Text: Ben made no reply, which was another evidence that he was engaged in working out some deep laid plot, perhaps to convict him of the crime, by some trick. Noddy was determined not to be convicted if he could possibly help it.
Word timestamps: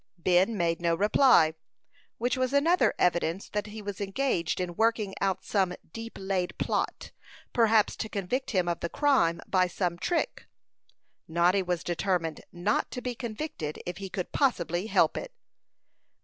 Ben 0.17 0.57
made 0.57 0.81
no 0.81 0.95
reply, 0.95 1.53
which 2.17 2.35
was 2.35 2.53
another 2.53 2.95
evidence 2.97 3.47
that 3.49 3.67
he 3.67 3.83
was 3.83 4.01
engaged 4.01 4.59
in 4.59 4.75
working 4.75 5.13
out 5.21 5.45
some 5.45 5.73
deep 5.93 6.17
laid 6.19 6.57
plot, 6.57 7.11
perhaps 7.53 7.95
to 7.97 8.09
convict 8.09 8.49
him 8.49 8.67
of 8.67 8.79
the 8.79 8.89
crime, 8.89 9.39
by 9.45 9.67
some 9.67 9.99
trick. 9.99 10.47
Noddy 11.27 11.61
was 11.61 11.83
determined 11.83 12.41
not 12.51 12.89
to 12.89 13.01
be 13.03 13.13
convicted 13.13 13.79
if 13.85 13.97
he 13.97 14.09
could 14.09 14.31
possibly 14.31 14.87
help 14.87 15.15
it. 15.17 15.33